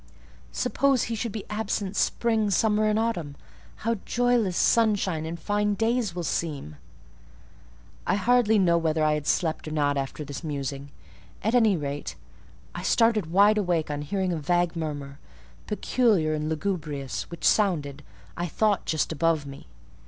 Suppose 0.51 1.03
he 1.03 1.13
should 1.15 1.31
be 1.31 1.45
absent 1.47 1.95
spring, 1.95 2.49
summer, 2.49 2.87
and 2.87 2.97
autumn: 2.97 3.35
how 3.85 3.97
joyless 4.03 4.57
sunshine 4.57 5.27
and 5.27 5.39
fine 5.39 5.75
days 5.75 6.15
will 6.15 6.23
seem!" 6.23 6.77
I 8.07 8.15
hardly 8.15 8.57
know 8.57 8.79
whether 8.79 9.03
I 9.03 9.13
had 9.13 9.27
slept 9.27 9.67
or 9.67 9.71
not 9.71 9.97
after 9.97 10.25
this 10.25 10.43
musing; 10.43 10.89
at 11.43 11.53
any 11.53 11.77
rate, 11.77 12.15
I 12.73 12.81
started 12.81 13.27
wide 13.31 13.59
awake 13.59 13.91
on 13.91 14.01
hearing 14.01 14.33
a 14.33 14.37
vague 14.37 14.75
murmur, 14.75 15.19
peculiar 15.67 16.33
and 16.33 16.49
lugubrious, 16.49 17.29
which 17.29 17.45
sounded, 17.45 18.01
I 18.35 18.47
thought, 18.47 18.87
just 18.87 19.11
above 19.11 19.45
me. 19.45 19.67